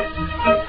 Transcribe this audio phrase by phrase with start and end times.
[0.00, 0.59] 吃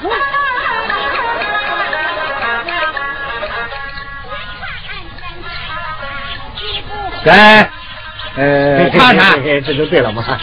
[0.00, 0.08] 出？
[7.24, 7.68] 来，
[8.36, 10.22] 呃，看看这就对了嘛。
[10.22, 10.36] 呀，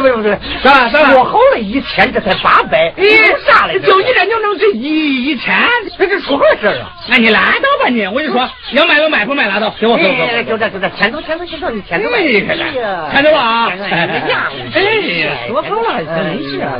[0.00, 2.92] 不是不对，算了算了说好了一千，这才八百，
[3.46, 3.80] 啥来着？
[3.80, 5.54] 就你这就能值一一千，
[5.98, 6.90] 这是出何事啊！
[7.08, 8.06] 那你拉倒吧你！
[8.06, 9.74] 我就说要卖就卖，不卖拉倒。
[9.78, 10.50] 给我走哎，走。
[10.50, 12.16] 就这就这，牵走牵走牵走，你牵走吧。
[12.18, 13.76] 你看看哎呀牵走了啊哎
[14.28, 16.78] 呀，哎呀说好了，真是啊。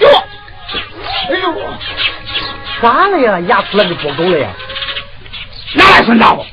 [0.00, 0.08] 哟，
[1.30, 1.44] 哎呦，
[2.82, 3.40] 咋了呀？
[3.40, 4.48] 牙出来就脱狗了呀？
[5.74, 6.44] 哪来孙大夫？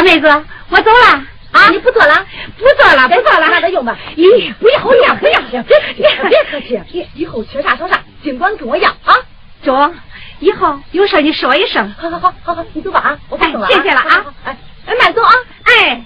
[0.00, 0.26] 大妹子，
[0.70, 1.68] 我走了啊！
[1.70, 2.26] 你不做了？
[2.56, 3.94] 不做了，不做了，那着用吧。
[4.16, 5.62] 咦，不要不要不要，别
[5.92, 9.14] 别客气，别以后缺啥说啥，尽管跟我要啊。
[9.62, 9.94] 中，
[10.38, 11.92] 以后有事你说一声。
[11.98, 14.56] 好好好好好，你走吧啊，我不送了谢谢了啊哎，
[14.98, 15.34] 慢走啊。
[15.64, 16.02] 哎，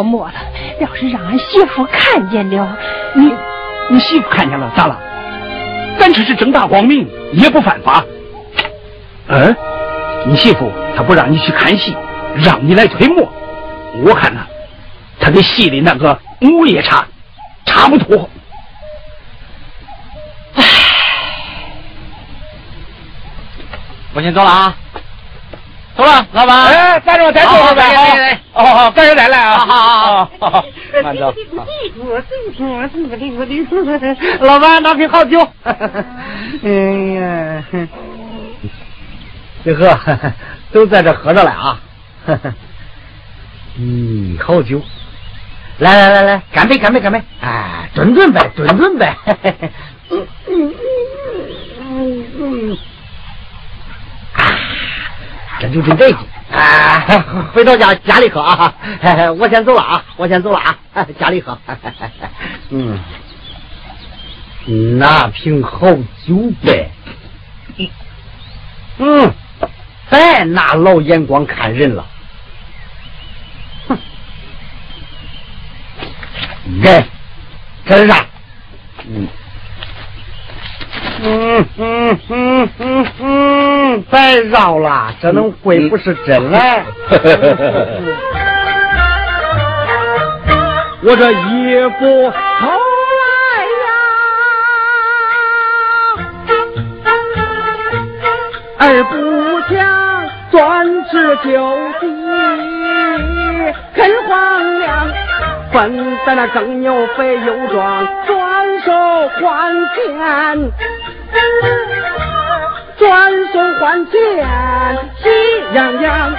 [0.00, 0.34] 别把我摸了，
[0.80, 2.76] 要是让俺媳妇看见了，
[3.14, 3.32] 你
[3.90, 4.98] 你媳妇看见了咋了？
[5.98, 8.02] 咱这是正大光明，也不犯法。
[9.28, 9.54] 嗯，
[10.26, 11.94] 你媳妇她不让你去看戏，
[12.36, 13.30] 让你来推磨，
[14.04, 14.40] 我看呢，
[15.18, 17.06] 她跟戏里那个母夜叉
[17.66, 18.28] 差不多。
[20.54, 20.64] 唉，
[24.14, 24.74] 我先走了啊。
[26.00, 26.64] 走了，老板。
[26.64, 27.82] 哎，站着，再坐会儿呗。
[27.82, 29.58] 来来来，哦好，赶紧再来啊。
[29.58, 30.64] 好好好，
[31.04, 31.34] 慢走。
[34.40, 35.38] 老板，拿瓶好酒。
[35.62, 36.70] 哎
[37.20, 37.62] 呀，
[39.62, 39.94] 这喝
[40.72, 41.78] 都在这喝着了啊。
[43.76, 44.80] 嗯，好酒。
[45.80, 47.22] 来来来来，干杯干杯干杯！
[47.42, 49.14] 哎，顿顿呗，顿顿呗。
[50.10, 50.74] 嗯嗯
[51.78, 52.78] 嗯嗯。
[55.60, 55.62] 啊。
[55.62, 56.16] 这就真得劲
[56.52, 57.00] 啊！
[57.52, 58.74] 回到家家里喝啊！
[59.38, 60.04] 我先走了啊！
[60.16, 60.76] 我先走了啊！
[61.18, 61.56] 家里喝。
[62.70, 62.98] 嗯，
[64.98, 65.86] 拿瓶好
[66.26, 66.90] 酒呗。
[68.98, 69.32] 嗯，
[70.10, 72.04] 别拿老眼光看人了。
[73.88, 73.98] 哼，
[76.82, 77.04] 给，
[77.86, 78.26] 这是啥？
[79.08, 79.28] 嗯。
[81.22, 86.58] 嗯嗯嗯嗯嗯，别绕了，这能会不是真嘞？
[91.02, 92.68] 我这衣服好
[93.20, 93.24] 来
[93.82, 93.88] 呀，
[98.78, 99.14] 儿不
[99.74, 99.78] 讲
[100.50, 101.50] 专吃酒
[103.94, 105.08] 跟黄粱，
[105.72, 108.92] 分在那更牛肥又壮，转手
[109.40, 110.72] 还钱。
[112.98, 114.46] 转手还钱，
[115.16, 115.28] 喜
[115.72, 116.32] 洋洋，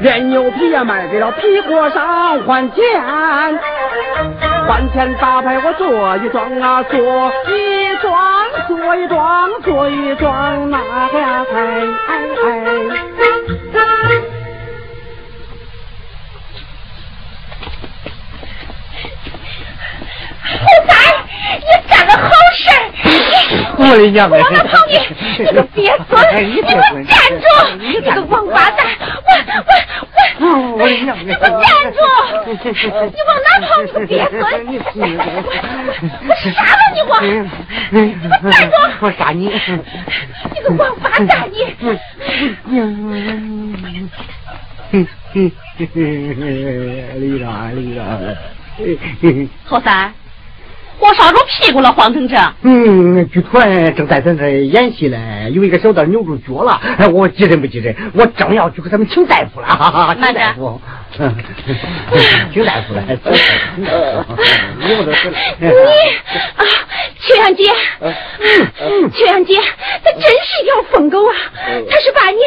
[0.00, 2.82] 连牛皮也卖给了皮货商还钱，
[4.66, 8.16] 还钱打牌我做一桩啊，做一桩，
[8.66, 10.78] 做一桩，做一桩，那
[11.12, 11.58] 个呀，哎
[12.08, 13.15] 哎哎。
[22.14, 22.64] 好事
[23.78, 24.38] 我的娘 哎！
[24.38, 24.92] 我们跑你，
[25.38, 26.14] 你个鳖孙！
[26.46, 27.44] 你给我站住！
[27.78, 28.78] 你个王八蛋！
[29.26, 29.28] 我
[30.40, 30.48] 我我！
[30.78, 31.98] 我的娘你给我站住！
[32.46, 33.68] 你往哪跑？
[33.82, 34.10] 你个鳖
[34.92, 34.94] 孙！
[36.26, 37.10] 我杀了你我！
[37.90, 38.74] 你给我站住！
[39.00, 39.40] 我杀你！
[40.54, 41.54] 你个王八蛋你！
[47.18, 48.00] 李长，李长。
[49.64, 50.12] 后三，
[50.98, 52.36] 我烧着屁股了，慌成这。
[52.62, 57.94] 嗯，剧团正在咱这演戏嘞，有一个小蛋扭住脚了，哎我急诊不急诊？
[58.14, 60.80] 我正要去给他们请大夫了，哈哈，请大夫，
[62.52, 63.02] 请大夫来。
[63.76, 64.24] 你啊，
[67.20, 67.64] 秋阳姐，
[69.12, 69.60] 秋阳姐，
[70.02, 71.34] 他真是一条疯狗啊！
[71.90, 72.38] 他是把你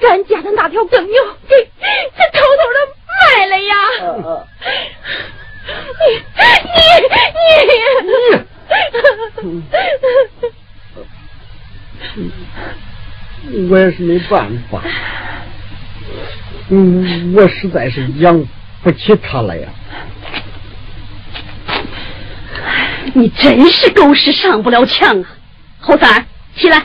[0.00, 1.14] 跟俺家的那条耕牛
[1.48, 1.54] 给
[2.16, 2.78] 他偷偷的
[3.36, 3.74] 卖了呀！
[5.64, 5.70] 你
[13.44, 14.82] 你你，我也是没办法，
[16.68, 18.44] 嗯，我实在是养
[18.82, 19.68] 不起他了呀。
[23.14, 25.28] 你真是狗屎上不了墙啊！
[25.80, 26.78] 猴三儿，起来！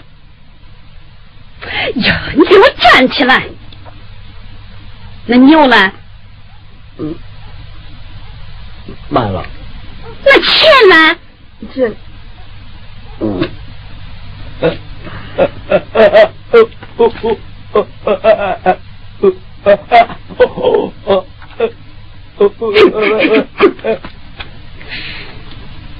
[1.95, 3.43] 呀，你给我站起来！
[5.25, 5.91] 那牛呢？
[6.97, 7.15] 嗯。
[9.09, 9.45] 卖了。
[10.25, 11.15] 那钱呢？
[11.73, 11.91] 这，
[13.19, 13.49] 嗯。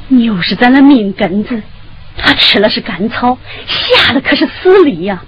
[0.09, 1.61] 牛是咱的命根子，
[2.17, 5.21] 他吃了是甘草，下的可是死力呀。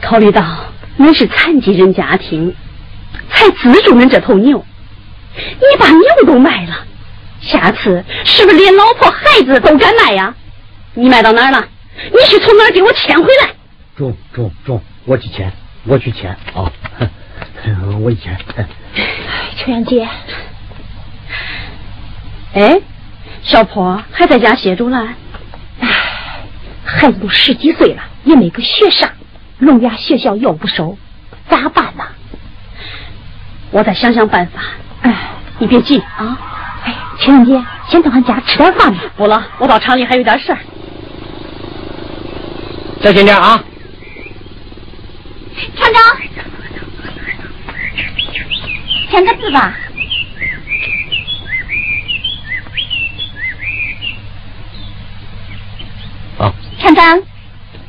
[0.00, 0.42] 考虑到
[0.98, 2.54] 恁是残疾人家庭，
[3.30, 4.64] 才资助恁这头牛。
[5.36, 6.86] 你把牛都卖了，
[7.40, 10.34] 下次是不是连老婆孩子都敢卖呀？
[10.94, 11.66] 你卖到哪儿了？
[12.12, 13.50] 你去从哪儿给我牵回来？
[13.96, 15.52] 中中中，我去牵，
[15.84, 16.70] 我去牵啊！
[18.00, 18.36] 我去牵。
[19.56, 20.08] 秋阳姐，
[22.54, 22.80] 哎，
[23.42, 25.08] 小坡还在家歇着呢。
[25.80, 25.88] 唉，
[26.84, 29.10] 孩子都十几岁了，也没个学上，
[29.58, 30.96] 聋哑学校又不收，
[31.48, 32.04] 咋办呢？
[33.70, 34.60] 我再想想办法。
[35.04, 35.14] 哎，
[35.58, 36.38] 你别急啊！
[36.84, 39.02] 哎，情人节，先到俺家吃点饭吧。
[39.16, 40.58] 不了，我到厂里还有点事儿。
[43.02, 43.62] 小心点啊！
[45.76, 46.02] 厂长，
[49.10, 49.74] 签个字吧。
[56.38, 56.52] 啊。
[56.78, 57.22] 厂长，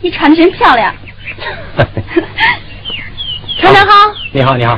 [0.02, 0.94] 你穿的真漂亮。
[3.62, 3.94] 厂长好。
[4.34, 4.78] 你好，你好。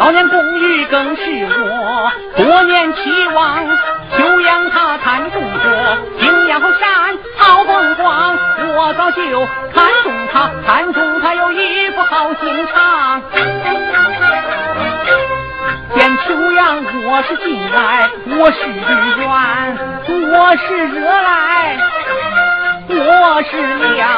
[0.00, 1.22] 老年公寓更是
[1.60, 3.66] 我多年期望，
[4.16, 8.34] 秋阳他看中了金阳山、好风光，
[8.76, 9.20] 我早就
[9.74, 13.20] 看中他，看中他有一副好心肠。
[15.94, 18.08] 见秋阳，我是进来，
[18.38, 18.88] 我是愿，
[20.30, 20.66] 我是
[20.98, 21.76] 惹来，
[22.88, 23.52] 我是
[23.94, 24.08] 娘。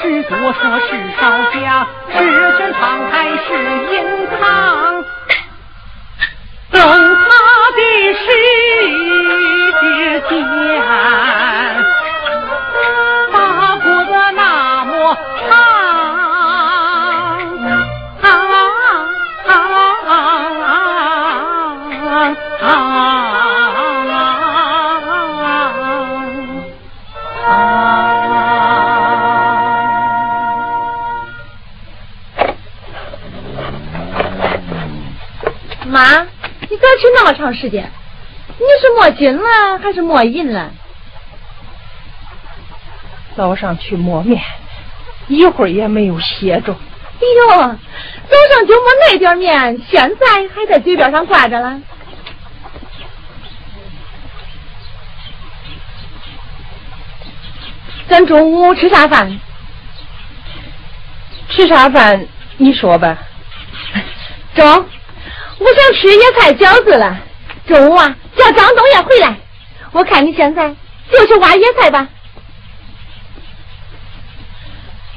[0.00, 2.16] 是多说是少讲，是
[2.56, 3.12] 宣敞开
[3.46, 3.46] 是
[3.92, 3.94] 隐
[4.38, 5.04] 藏，
[6.70, 7.28] 等他
[7.76, 7.80] 的
[8.14, 8.24] 时
[9.80, 9.94] 间。
[37.14, 37.90] 那么长时间，
[38.58, 40.70] 你是没金了还是没银了？
[43.36, 44.40] 早上去磨面，
[45.26, 46.72] 一会儿也没有歇着。
[46.72, 51.80] 哎呦，早上就磨那点面，现在还在嘴边上挂着了。
[58.08, 59.40] 咱中午吃啥饭？
[61.48, 62.26] 吃啥饭？
[62.58, 63.18] 你说吧。
[64.54, 64.86] 中。
[65.58, 67.16] 我想吃野菜饺子了，
[67.66, 69.36] 中午啊叫张东也回来。
[69.92, 70.74] 我看你现在
[71.12, 72.08] 就去挖野菜吧。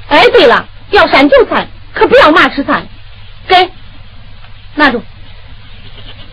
[0.09, 2.83] 哎，对了，要山韭菜，可不要麻吃菜。
[3.47, 3.69] 给，
[4.75, 5.01] 拿住。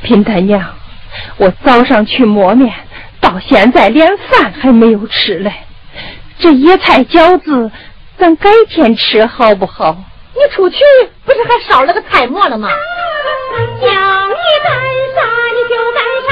[0.03, 0.63] 平太娘，
[1.39, 2.73] 我早上去磨面，
[3.21, 5.53] 到现在连饭还没有吃嘞。
[6.39, 7.71] 这野菜饺子，
[8.19, 9.97] 咱改天吃好不好？
[10.35, 10.77] 你出去
[11.25, 12.69] 不是还烧了个菜馍了吗？
[13.81, 13.87] 叫
[14.29, 14.69] 你干
[15.15, 15.19] 啥
[15.55, 16.31] 你就干啥，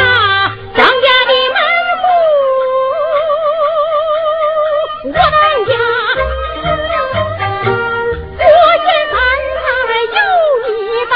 [0.76, 1.56] 张家的门
[2.02, 2.04] 户
[5.04, 5.16] 我当
[5.66, 5.72] 家，
[8.38, 8.44] 我
[8.82, 9.14] 嫌饭
[9.58, 9.64] 菜
[10.12, 10.18] 有
[10.66, 10.68] 你
[11.10, 11.12] 大，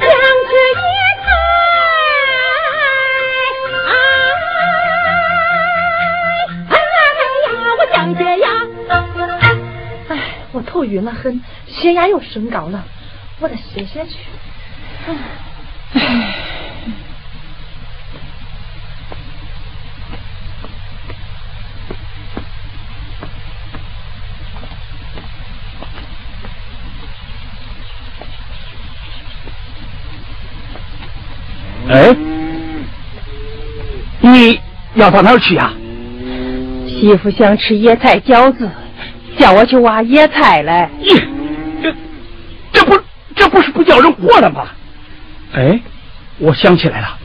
[0.00, 0.02] 想
[0.48, 0.50] 吃
[0.80, 0.82] 野
[1.22, 1.26] 菜，
[3.88, 3.92] 哎
[6.70, 6.72] 哎
[7.44, 7.48] 呀，
[7.78, 8.46] 我想这样。
[10.08, 10.12] 哎，
[10.52, 11.40] 我头晕了很。
[11.76, 12.84] 血压又升高了，
[13.40, 14.16] 我得歇歇去。
[31.86, 32.16] 哎，
[34.20, 34.58] 你
[34.94, 35.72] 要到哪儿去呀？
[36.88, 38.70] 媳妇想吃野菜饺子，
[39.38, 40.88] 叫我去挖野菜来。
[43.34, 44.68] 咦，这这不是不叫人活了吗？
[45.52, 45.80] 哎，
[46.38, 47.18] 我想起来了，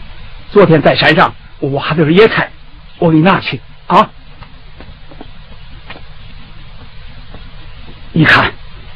[0.51, 2.51] 昨天在山上我挖的是野菜，
[2.97, 4.09] 我给你拿去啊。
[8.11, 8.51] 你看，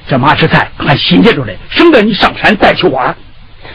[0.08, 3.16] 这马吃菜还新鲜着嘞，省得你上山再去挖。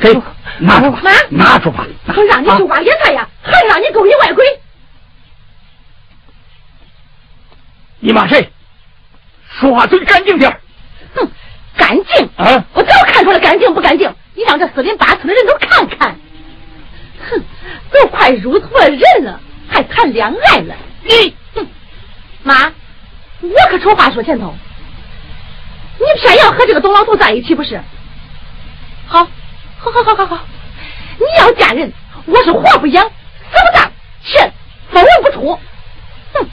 [0.01, 0.13] 给，
[0.59, 1.87] 拿着吧，拿着吧。
[2.07, 4.45] 我让你去挖野菜呀，还让你勾引外鬼。
[8.01, 8.49] 你骂谁？
[9.59, 10.61] 说话嘴干净点
[11.15, 11.29] 哼，
[11.79, 12.65] 干净啊！
[12.75, 14.13] 我早看出来干净不干净。
[14.35, 16.17] 你让这四邻八村的人都看看。
[17.31, 17.43] 哼，
[17.93, 20.75] 都快入土的人了，还谈恋爱了。
[21.05, 21.67] 你，哼，
[22.43, 22.73] 妈，
[23.41, 24.53] 我可丑话说前头。
[25.99, 27.81] 你偏要和这个董老头在一起不是？
[29.07, 29.25] 好，
[29.79, 30.39] 好，好，好，好，好。
[31.19, 31.93] 你要嫁人，
[32.27, 33.11] 我是活不养，死
[33.51, 33.91] 不葬，
[34.23, 34.53] 钱
[34.91, 35.59] 分文不出。
[36.35, 36.47] 哼，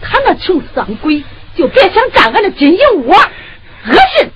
[0.00, 1.22] 他那穷丧鬼，
[1.54, 3.16] 就别想占俺的金银窝，
[3.86, 4.30] 恶心！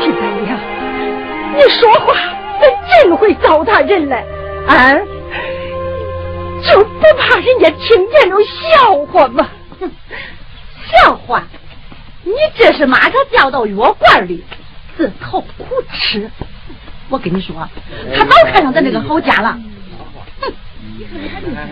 [0.00, 0.58] 秦三娘，
[1.54, 2.14] 你说话
[2.60, 4.24] 怎真会糟蹋人嘞？
[4.66, 4.94] 啊，
[6.62, 9.48] 就不怕人家听见了笑话吗？
[9.80, 9.90] 哼，
[11.02, 11.42] 笑话！
[12.24, 14.44] 你这是马他掉到药罐里，
[14.96, 16.30] 自讨苦吃。
[17.08, 17.68] 我跟你说，
[18.14, 19.58] 他早看上咱这个好家了。
[20.40, 20.52] 哼，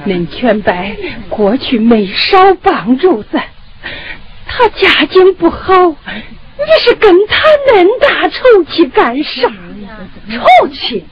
[0.07, 0.73] 恁全伯
[1.29, 3.45] 过去没少帮助咱，
[4.47, 9.51] 他家境不好，你是跟他恁大仇气干啥？
[10.31, 11.05] 仇气！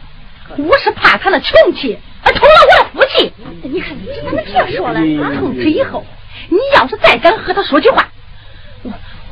[0.56, 3.32] 我是怕他那穷气，而偷了我的福气。
[3.62, 5.00] 你看，你怎么别说了？
[5.38, 6.04] 从此以后，
[6.48, 8.08] 你要是再敢和他说句话，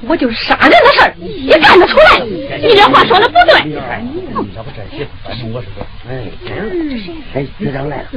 [0.08, 2.18] 我就是杀人的事儿也干得出来。
[2.20, 3.72] 你这话说的不对。
[4.54, 6.50] 要不这些，反正我是个，哎，真，
[7.34, 8.08] 哎，局长来了。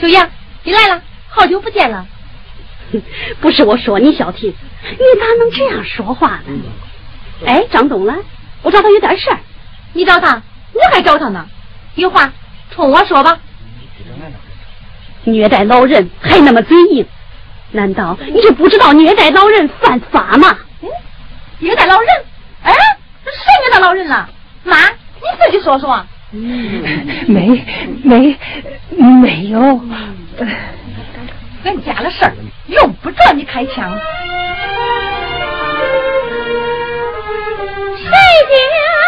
[0.00, 0.28] 秋阳，
[0.64, 2.06] 你来了，好久不见了。
[3.40, 4.52] 不是我说你小婷，
[4.82, 6.52] 你咋能这样说话呢？
[7.46, 8.16] 哎，张东来，
[8.62, 9.38] 我找他有点事儿。
[9.92, 10.42] 你找他？
[10.74, 11.46] 我还找他呢，
[11.94, 12.32] 有话
[12.70, 13.38] 冲我说吧。
[15.24, 17.06] 虐待老人还那么嘴硬，
[17.72, 20.56] 难道你就不知道虐待老人犯法吗？
[20.82, 20.88] 嗯，
[21.58, 22.08] 虐待老人？
[22.62, 22.72] 哎，
[23.24, 23.32] 谁
[23.64, 24.28] 虐待老人了？
[24.64, 26.06] 妈，你自己说说。
[26.30, 27.62] 没
[28.02, 28.38] 没
[28.88, 29.80] 没有。
[31.64, 32.32] 咱家的事儿
[32.68, 34.00] 用不着你开枪。
[37.96, 39.01] 谁家？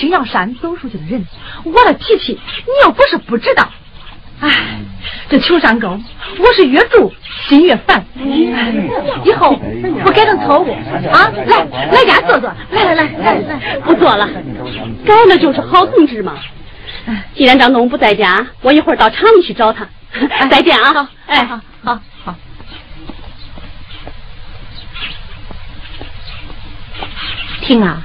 [0.00, 1.26] 青阳山走出去的人，
[1.62, 3.68] 我的脾气你又不是不知道。
[4.40, 4.80] 哎，
[5.28, 6.00] 这秋山沟，
[6.38, 7.12] 我是越住
[7.46, 8.02] 心越烦。
[9.22, 9.54] 以后
[10.02, 10.72] 不改成错误
[11.12, 11.30] 啊！
[11.46, 12.50] 来，来家坐坐。
[12.70, 14.26] 来来来来来，不坐了，
[15.04, 16.32] 改了就是好同志嘛。
[17.34, 19.86] 既然张东不在家，我一会儿到厂里去找他。
[20.50, 20.94] 再见啊！
[20.94, 22.34] 好，哎，好好好。
[27.60, 28.02] 听啊。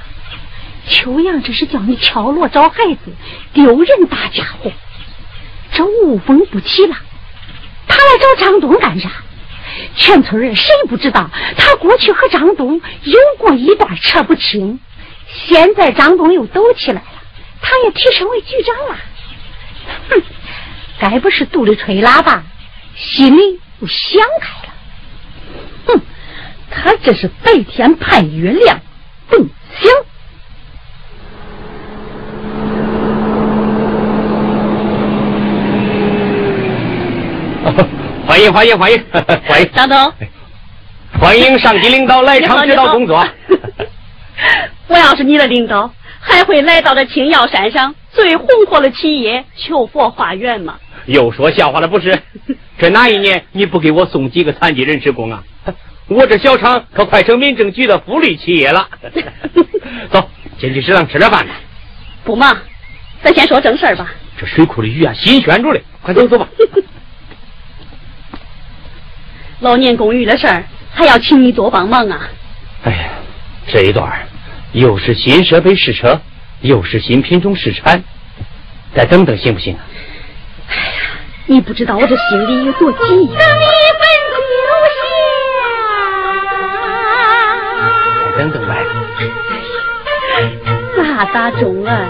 [0.88, 3.12] 秋阳这是叫你敲锣找孩子，
[3.52, 4.72] 丢人大家伙！
[5.72, 6.98] 这无风不起浪，
[7.88, 9.10] 他来找张东干啥？
[9.94, 14.80] 全村人谁不知道他过去和张东有过一段扯不清？
[15.28, 17.06] 现在张东又抖起来了，
[17.60, 18.96] 他也提升为局长了。
[20.08, 20.22] 哼，
[21.00, 22.44] 该不是肚里吹喇叭，
[22.94, 24.74] 心里又想开了。
[25.86, 26.00] 哼，
[26.70, 28.80] 他这是白天盼月亮，
[29.28, 29.92] 不想。
[38.26, 39.04] 欢迎欢迎欢迎
[39.46, 40.12] 欢迎，张总，
[41.20, 43.26] 欢迎上级领导来厂指导工作。
[44.88, 50.76] 我要是你的领导，还会来到这青瑶山上最红火的企业求佛化缘吗？
[51.06, 52.16] 又说笑话了不是？
[52.78, 55.42] 这哪一年你不给我送几个残疾人职工啊？
[56.08, 58.88] 我这小厂可快成民政局的福利企业了。
[60.10, 61.54] 走，先去食堂吃点饭吧。
[62.22, 62.56] 不忙，
[63.22, 64.08] 咱先说正事儿吧。
[64.38, 66.46] 这水库的鱼啊，新鲜着嘞，快走走吧。
[69.60, 72.28] 老年公寓的事儿，还要请你多帮忙啊。
[72.84, 73.08] 哎呀，
[73.66, 74.10] 这一段
[74.72, 76.20] 又是新设备试车，
[76.60, 78.04] 又是新品种试产，
[78.94, 79.80] 再等等行不行啊？
[80.68, 80.82] 哎呀，
[81.46, 82.98] 你不知道我这心里有多急。
[82.98, 83.36] 等一分
[88.24, 88.84] 再等等呗。
[90.98, 92.06] 那打中啊？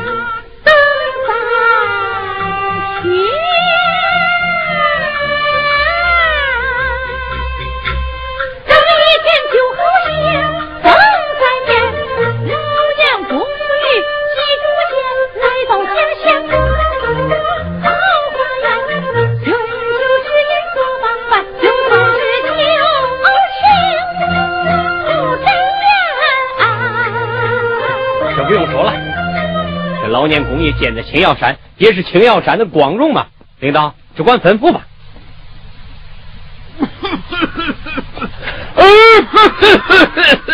[30.26, 33.26] 当年工业建在青瑶山也是青瑶山的光荣嘛。
[33.60, 34.84] 领导只管吩咐吧。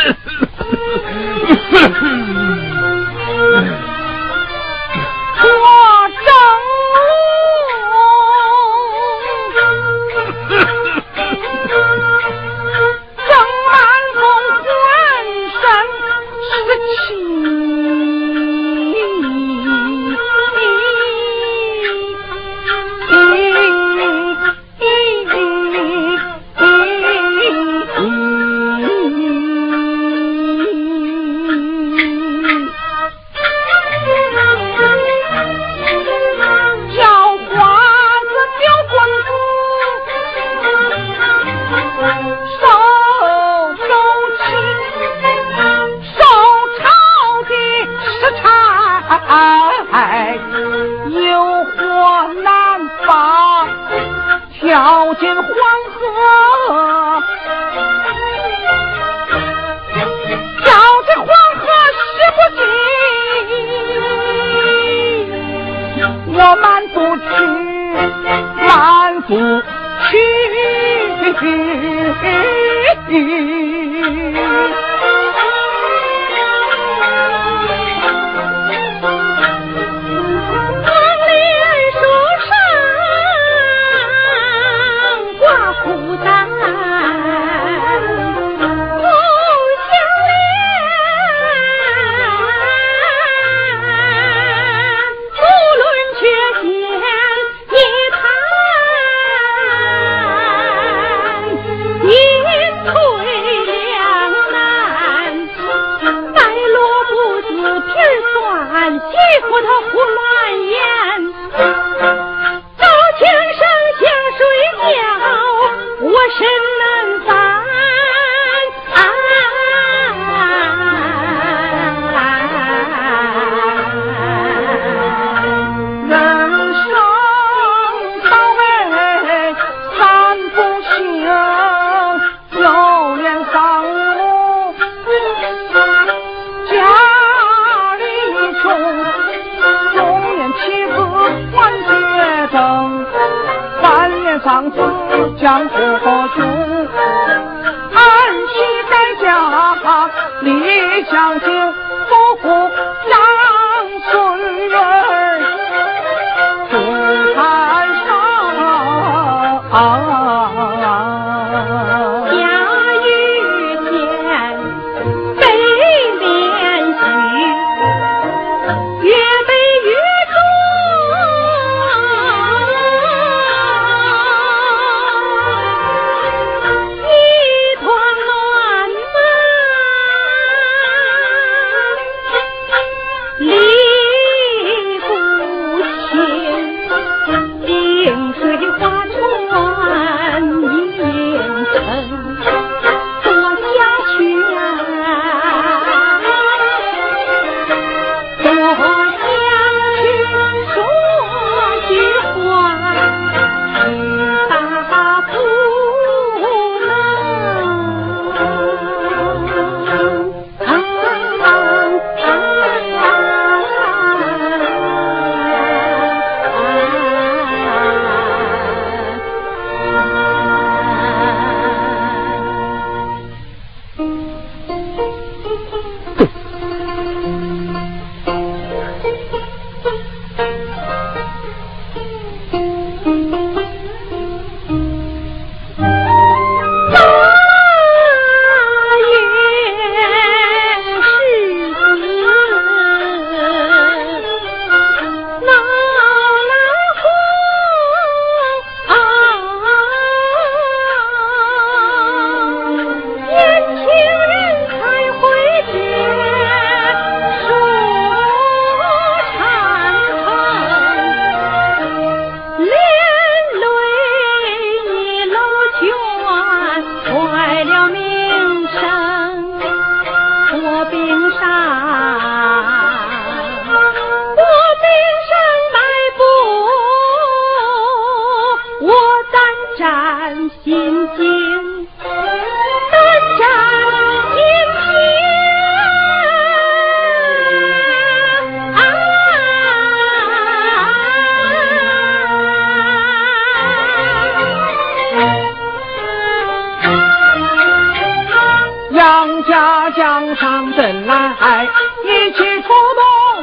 [298.92, 301.66] 杨家将上阵来，
[302.04, 302.68] 一起出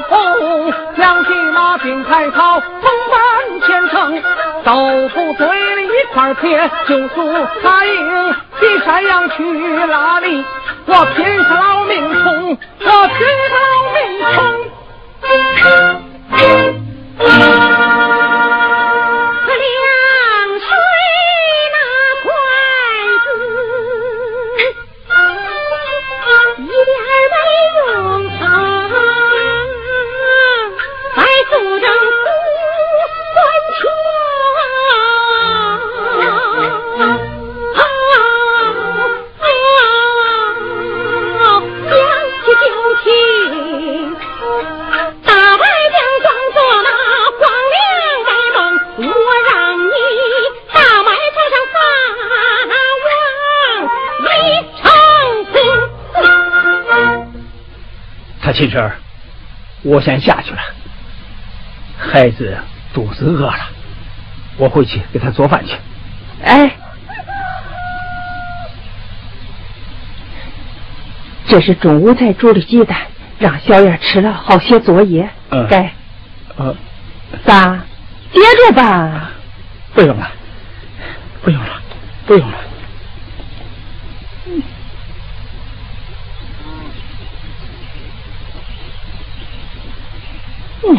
[0.10, 4.22] 动，两匹马并排跑，风满前程，
[4.64, 8.36] 豆腐堆了一块铁，就诉他应。
[8.60, 9.44] 比山羊去
[9.88, 10.46] 哪里？
[10.86, 13.18] 我拼死老命冲，我拼
[13.50, 14.02] 上老命
[14.36, 14.38] 冲。
[58.60, 58.98] 亲婶儿，
[59.84, 60.60] 我先下去了。
[61.98, 62.58] 孩子
[62.94, 63.60] 肚子饿了，
[64.58, 65.78] 我回去给他做饭去。
[66.44, 66.70] 哎，
[71.48, 72.98] 这是中午才煮的鸡蛋，
[73.38, 75.30] 让小燕吃了好写作业。
[75.52, 75.94] 嗯，该。
[76.58, 76.76] 呃，
[77.46, 77.78] 爸，
[78.34, 79.32] 接着吧。
[79.94, 80.30] 不用了，
[81.42, 81.82] 不用了，
[82.26, 82.58] 不用了。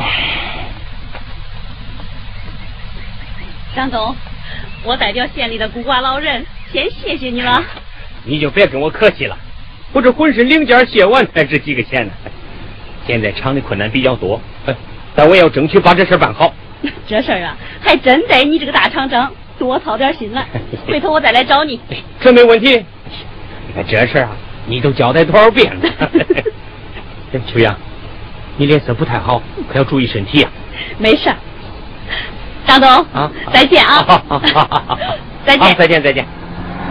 [3.75, 4.15] 张总，
[4.85, 7.63] 我代表县里的孤寡老人，先谢谢你了。
[8.25, 9.37] 你就别跟我客气了，
[9.93, 12.13] 我这浑身零件卸完才值几个钱呢。
[13.07, 14.41] 现在厂里困难比较多，
[15.15, 16.53] 但我要争取把这事办好。
[17.07, 20.45] 这事儿啊，还真得你这个大厂长多操点心了。
[20.87, 21.81] 回头我再来找你。
[22.21, 22.85] 这没问题。
[23.69, 24.37] 你看这事儿啊，
[24.67, 26.11] 你都交代多少遍了？
[27.47, 27.77] 秋阳，
[28.61, 29.41] 你脸色不太好，
[29.73, 30.49] 可要注意身体呀。
[30.99, 31.35] 没事。
[32.67, 34.05] 张总，啊，再见啊！
[35.47, 36.27] 再见，再见，再见，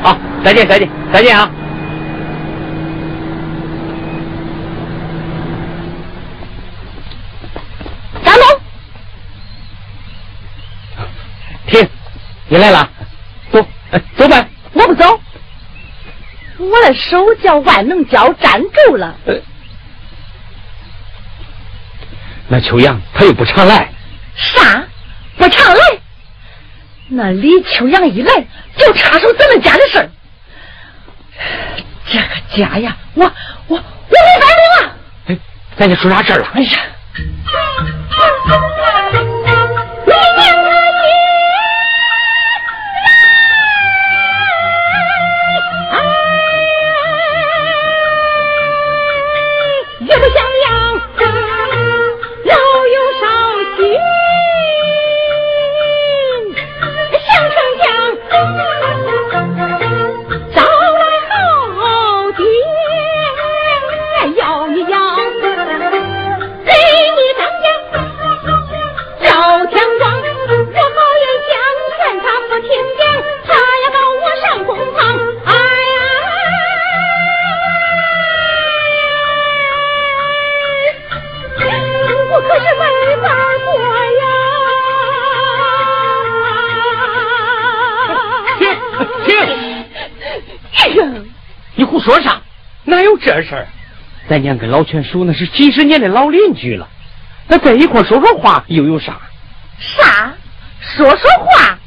[0.02, 1.48] 好，再见，再见，再见啊！
[8.26, 8.44] 张总，
[11.68, 11.88] 停，
[12.48, 12.90] 你来了，
[13.52, 13.64] 走，
[14.18, 14.44] 走吧。
[14.74, 15.22] 我不走，
[16.58, 19.16] 我的手叫万能胶粘住了。
[22.50, 23.90] 那秋阳他又不常来。
[24.36, 24.84] 啥？
[25.38, 25.82] 不常来，
[27.08, 28.34] 那李秋阳一来
[28.78, 30.10] 就插手咱们家的事儿。
[32.06, 32.26] 这个
[32.58, 33.24] 家呀，我
[33.68, 34.96] 我我没反命啊！
[35.28, 35.38] 哎，
[35.78, 36.48] 咱家出啥事儿了？
[36.54, 36.80] 哎呀！
[94.30, 96.88] 咱娘跟老全叔那是几十年的老邻居了，
[97.48, 99.20] 那在一块说说话又有啥？
[99.80, 100.32] 啥？
[100.80, 101.80] 说说话？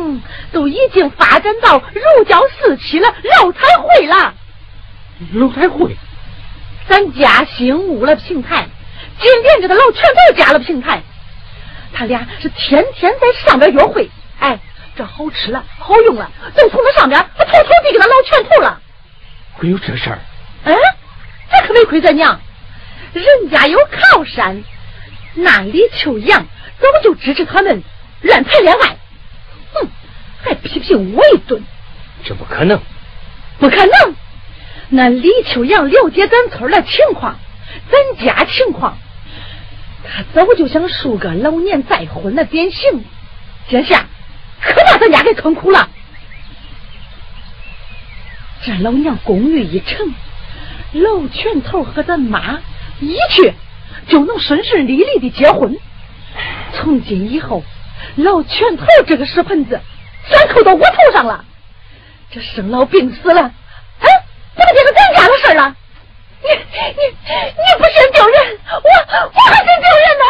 [0.00, 0.20] 嗯，
[0.50, 3.08] 都已经发展到如胶似漆了，
[3.40, 4.34] 楼彩会了。
[5.34, 5.96] 楼彩会？
[6.88, 8.66] 咱家新屋了平台，
[9.20, 11.00] 紧连着的老全都加了平台，
[11.92, 14.10] 他俩是天天在上边约会。
[14.40, 14.58] 哎。
[14.96, 18.78] 这好吃了，好用了，都从那上边，他偷偷地给他老拳头了。
[19.52, 20.18] 会有这事儿？
[20.64, 20.74] 嗯，
[21.50, 22.40] 这可没亏咱娘，
[23.12, 24.62] 人家有靠山，
[25.34, 26.46] 那李秋阳
[26.78, 27.82] 早就支持他们
[28.22, 28.96] 乱谈恋爱，
[29.74, 29.88] 哼，
[30.42, 31.62] 还批评我一顿。
[32.24, 32.80] 这不可能，
[33.58, 34.14] 不可能。
[34.90, 37.38] 那李秋阳了解咱村的情况，
[37.90, 38.98] 咱家情况，
[40.04, 43.04] 他早就想树个老年再婚的典型，
[43.68, 44.04] 这下。
[44.62, 45.88] 可把咱家给坑苦了。
[48.62, 50.12] 这老娘公寓一成，
[50.92, 52.58] 老拳头和咱妈
[53.00, 53.54] 一去
[54.08, 55.78] 就能顺顺利利的结婚。
[56.72, 57.62] 从今以后，
[58.16, 59.80] 老拳头这个屎盆子
[60.28, 61.44] 全扣到我头上了。
[62.30, 63.52] 这生老病死了，
[64.00, 64.08] 哎，
[64.56, 65.74] 怎么变成咱家的事了？
[66.42, 66.54] 你你
[67.06, 67.12] 你
[67.78, 68.76] 不嫌丢人，我
[69.34, 70.22] 我还嫌丢人呢。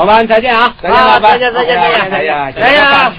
[0.00, 0.74] 老板再见啊！
[0.80, 3.12] 再见，老板，再见，再见，再见，再见，再见啊！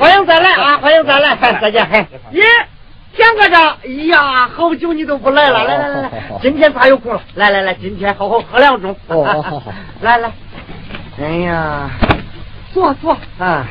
[0.00, 0.78] 欢迎再来啊！
[0.78, 1.86] 欢迎再来，再见。
[2.32, 2.42] 咦，
[3.14, 6.10] 田科长，哎呀，好久你都不来了，来来来来，
[6.42, 7.22] 今天咋有空了？
[7.36, 8.92] 来来来，今天好好喝两盅。
[9.06, 10.28] 哦，好好好，来来。
[11.22, 11.88] 哎呀，
[12.72, 13.68] 坐坐啊。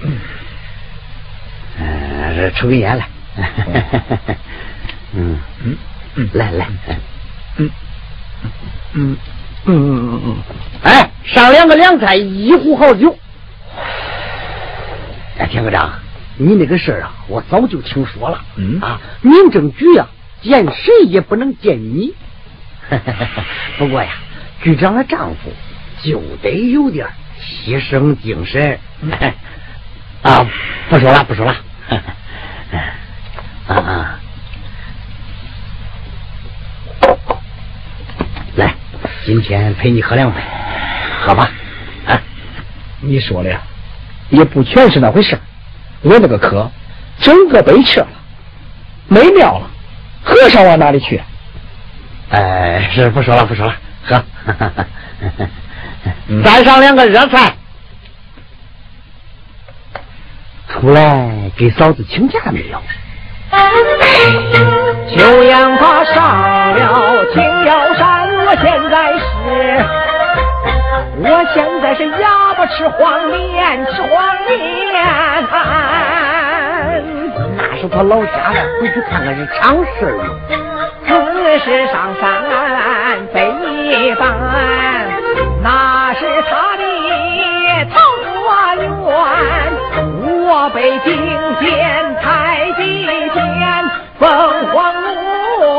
[0.00, 0.18] 嗯，
[2.38, 3.06] 这抽根烟来。
[5.12, 5.76] 嗯嗯
[6.14, 6.66] 嗯，来来。
[7.58, 7.70] 嗯
[8.94, 9.16] 嗯
[9.66, 10.36] 嗯嗯嗯。
[10.82, 11.10] 哎。
[11.26, 13.16] 上两个凉菜，一壶好酒。
[15.38, 15.92] 哎，田科长，
[16.38, 18.40] 你那个事儿啊，我早就听说了。
[18.56, 20.06] 嗯啊，民政局呀，
[20.40, 22.14] 见谁也不能见你。
[23.76, 24.10] 不过呀，
[24.62, 25.52] 局长的丈夫
[26.02, 27.06] 就得有点
[27.38, 28.78] 牺牲精神。
[30.22, 30.46] 啊，
[30.88, 31.54] 不说了，不说了。
[33.66, 34.20] 啊啊！
[38.54, 38.74] 来，
[39.24, 40.40] 今天陪你喝两杯。
[41.26, 41.50] 好吧，
[42.06, 42.20] 哎，
[43.00, 43.60] 你说的呀，
[44.30, 45.36] 也不全是那回事
[46.02, 46.70] 我那个课，
[47.18, 48.08] 整个被撤了，
[49.08, 49.68] 没庙了，
[50.22, 51.20] 和尚往哪里去？
[52.30, 53.74] 哎，是不说了，不说了，
[54.06, 54.24] 喝，
[56.44, 57.52] 再上两个热菜。
[60.68, 62.80] 出来给嫂子请假没有？
[65.16, 70.05] 九阳他上了青腰山，我现在是。
[71.18, 74.56] 我现在是哑巴吃黄连，吃黄连。
[77.56, 80.24] 那是他老家的，回去看看是常事儿嘛。
[81.06, 82.22] 此事上山
[83.32, 83.34] 非
[84.08, 84.24] 一般，
[85.62, 86.82] 那是他的
[87.94, 87.94] 桃
[88.42, 88.84] 花源。
[90.48, 91.16] 我被顶
[91.60, 92.24] 见太
[92.76, 93.40] 极剑，
[94.18, 94.28] 凤
[94.68, 94.74] 凰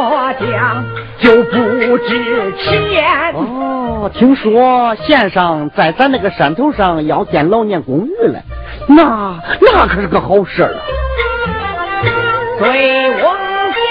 [0.09, 0.83] 落将
[1.19, 3.05] 就不值钱。
[3.33, 8.39] 哦听说县上在咱那个山头上要建老年公寓了，
[8.87, 10.79] 那那可是个好事啊！
[12.57, 13.35] 醉翁
[13.73, 13.81] 心，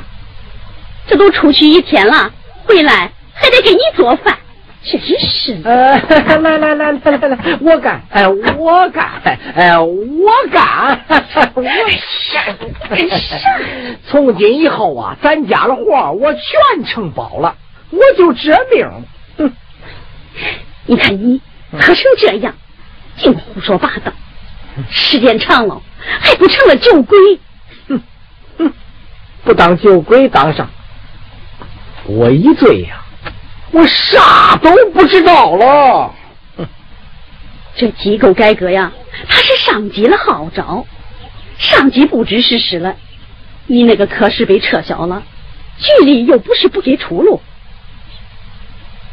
[1.21, 2.33] 都出去一天了，
[2.65, 4.35] 回来还得给你做饭，
[4.83, 5.61] 真是。
[5.63, 5.95] 呃，
[6.41, 9.07] 来来来来来来，我干，哎，我干，
[9.53, 10.99] 哎，我干，
[11.53, 11.63] 我
[14.09, 17.55] 从今以后啊，咱家的活我全承包了，
[17.91, 18.87] 我就这命。
[19.37, 19.53] 哼，
[20.87, 21.39] 你看你
[21.73, 22.51] 喝成这样，
[23.17, 24.11] 净胡说八道，
[24.89, 25.79] 时间长了
[26.19, 27.15] 还不成了酒鬼？
[27.89, 28.01] 哼
[28.57, 28.73] 哼，
[29.43, 30.67] 不当酒鬼当啥？
[32.17, 33.01] 我一醉呀，
[33.71, 36.13] 我啥都不知道了。
[37.75, 38.91] 这机构改革呀，
[39.29, 40.85] 他是上级的号召，
[41.57, 42.95] 上级布置实施了，
[43.65, 45.23] 你那个科室被撤销了，
[45.77, 47.41] 局里又不是不给出路，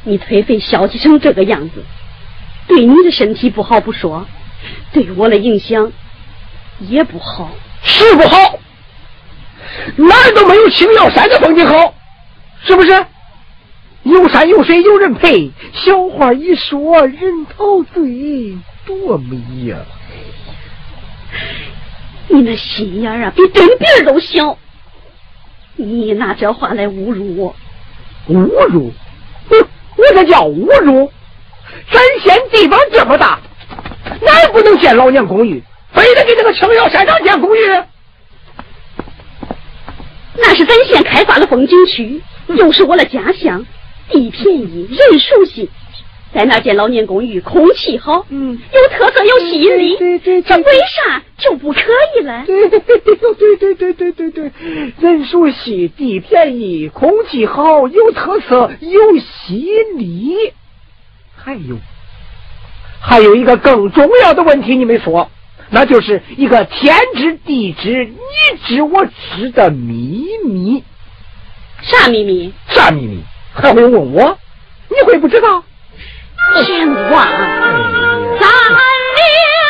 [0.02, 1.84] 你颓废消极成这个样子，
[2.66, 4.26] 对你的身体不好不说，
[4.92, 5.92] 对我的影响
[6.80, 7.50] 也不好。
[7.80, 8.58] 是不好，
[9.94, 11.94] 哪儿都没有青瑶山的风景好，
[12.64, 13.06] 是不是？
[14.04, 18.56] 有山有水有人陪，小话一说人陶醉，
[18.86, 19.76] 多美呀！
[22.28, 24.56] 你那心眼啊，比针鼻都小。
[25.76, 27.54] 你拿这话来侮辱我，
[28.28, 28.92] 侮辱？
[29.50, 29.58] 哼，
[29.96, 31.12] 我这叫侮辱？
[31.90, 33.38] 咱县地方这么大，
[34.22, 35.62] 哪儿不能建老年公寓？
[35.92, 37.60] 非得给这个青瑶山上建公寓？
[40.34, 42.22] 那是咱县开发的风景区，
[42.56, 43.64] 又是我的家乡，
[44.10, 45.68] 地便宜，人熟悉，
[46.34, 51.80] 在那建老年公寓，空气好，嗯，有特色，有吸引力，对对对这为啥就不可
[52.16, 52.44] 以了？
[52.46, 54.52] 对对对对对对对对，
[55.00, 60.52] 人熟悉，地便宜，空气好，有特色，有吸引力。
[61.36, 61.76] 还有，
[63.00, 65.30] 还有一个更重要的问题你没说，
[65.70, 70.82] 那就是一个天知地知你知我知的秘密。
[71.82, 72.52] 啥秘密？
[72.68, 73.22] 啥秘密？
[73.54, 74.38] 还会问我？
[74.88, 75.62] 你会不知道？
[76.64, 77.26] 天王，
[78.40, 79.67] 咱两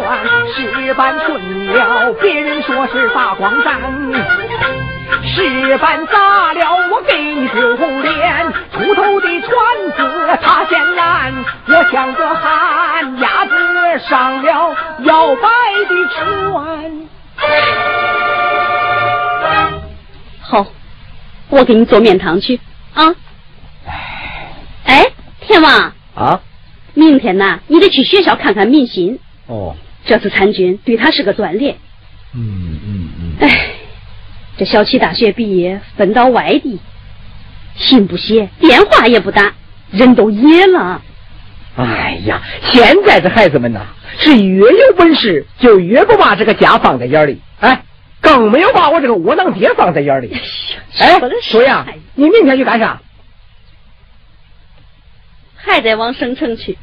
[0.00, 3.80] 难两全，事办顺了，别人说是大光山。
[5.24, 8.52] 石板砸了，我给你丢脸。
[8.72, 9.50] 出头的船
[9.96, 11.32] 子他先拦，
[11.68, 13.52] 我像个旱鸭子
[14.08, 15.48] 上了摇摆
[15.88, 17.08] 的船。
[20.40, 20.66] 好，
[21.50, 22.58] 我给你做面汤去
[22.94, 23.14] 啊。
[24.86, 25.06] 哎，
[25.40, 26.40] 天王，啊？
[26.94, 29.18] 明天呐，你得去学校看看民心。
[29.52, 29.76] 哦，
[30.06, 31.76] 这次参军对他是个锻炼。
[32.34, 33.32] 嗯嗯嗯。
[33.40, 33.70] 哎，
[34.56, 36.80] 这小七大学毕业分到外地，
[37.76, 39.52] 信不写，电话也不打，
[39.90, 41.02] 人都野了。
[41.76, 42.40] 哎呀，
[42.72, 43.80] 现在的孩子们呐，
[44.18, 47.82] 是越有本事就越不把这个家放在眼里，哎，
[48.22, 50.34] 更没有把我这个窝囊爹放在眼里。
[50.98, 52.98] 哎说的，是说呀，你明天去干啥？
[55.56, 56.78] 还得往省城去。